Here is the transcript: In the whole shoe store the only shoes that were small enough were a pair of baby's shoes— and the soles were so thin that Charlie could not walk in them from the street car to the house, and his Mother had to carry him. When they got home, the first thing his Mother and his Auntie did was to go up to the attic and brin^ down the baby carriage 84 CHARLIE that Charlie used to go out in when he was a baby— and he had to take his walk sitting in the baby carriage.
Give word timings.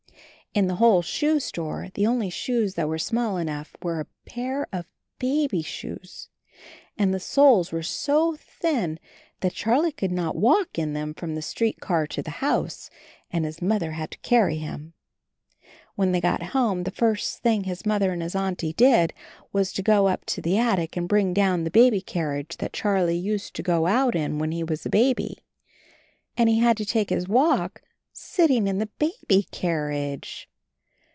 In 0.53 0.67
the 0.67 0.75
whole 0.75 1.01
shoe 1.01 1.39
store 1.39 1.87
the 1.93 2.05
only 2.05 2.29
shoes 2.29 2.73
that 2.73 2.89
were 2.89 2.97
small 2.97 3.37
enough 3.37 3.73
were 3.81 4.01
a 4.01 4.29
pair 4.29 4.67
of 4.73 4.85
baby's 5.17 5.65
shoes— 5.65 6.27
and 6.99 7.13
the 7.13 7.21
soles 7.21 7.71
were 7.71 7.81
so 7.81 8.35
thin 8.37 8.99
that 9.39 9.53
Charlie 9.53 9.93
could 9.93 10.11
not 10.11 10.35
walk 10.35 10.77
in 10.77 10.91
them 10.91 11.13
from 11.13 11.35
the 11.35 11.41
street 11.41 11.79
car 11.79 12.05
to 12.07 12.21
the 12.21 12.31
house, 12.43 12.89
and 13.31 13.45
his 13.45 13.61
Mother 13.61 13.91
had 13.93 14.11
to 14.11 14.17
carry 14.17 14.57
him. 14.57 14.91
When 15.95 16.11
they 16.11 16.19
got 16.19 16.43
home, 16.51 16.83
the 16.83 16.91
first 16.91 17.39
thing 17.41 17.63
his 17.63 17.85
Mother 17.85 18.11
and 18.11 18.21
his 18.21 18.35
Auntie 18.35 18.73
did 18.73 19.13
was 19.53 19.71
to 19.71 19.81
go 19.81 20.09
up 20.09 20.25
to 20.25 20.41
the 20.41 20.57
attic 20.57 20.97
and 20.97 21.07
brin^ 21.07 21.33
down 21.33 21.63
the 21.63 21.71
baby 21.71 22.01
carriage 22.01 22.55
84 22.57 22.57
CHARLIE 22.57 22.57
that 22.67 22.73
Charlie 22.77 23.15
used 23.17 23.53
to 23.55 23.63
go 23.63 23.87
out 23.87 24.15
in 24.17 24.37
when 24.37 24.51
he 24.51 24.65
was 24.65 24.85
a 24.85 24.89
baby— 24.89 25.37
and 26.37 26.49
he 26.49 26.59
had 26.59 26.75
to 26.75 26.85
take 26.85 27.09
his 27.09 27.25
walk 27.29 27.81
sitting 28.13 28.67
in 28.67 28.77
the 28.77 28.89
baby 28.99 29.47
carriage. 29.51 30.49